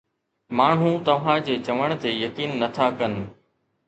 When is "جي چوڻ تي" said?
1.49-2.13